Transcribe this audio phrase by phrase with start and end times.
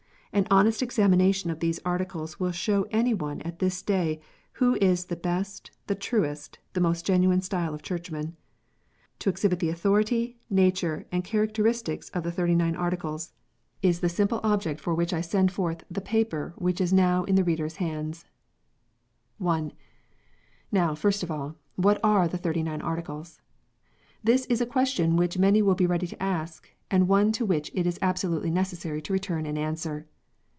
[0.33, 4.21] An honest examination of these Articles will show any one at this day
[4.53, 8.37] who is the best, the truest, the most genuine style of Churchman.
[9.19, 13.33] To exhibit the authority, nature, and characteristics of the Thirty nine Articles,
[13.81, 14.71] is the simple THE THIRTY XINE ARTICLES.
[14.71, 17.65] 65 object for which I send forth the paper which is now in the reader
[17.65, 18.23] s hands.
[19.45, 19.71] I.
[20.71, 23.41] Now, first of all, what are the Thirty nine Articles?
[24.23, 27.69] This is a question which many will be ready to ask, and one to which
[27.75, 30.07] it is absolutely necessary to return an answer.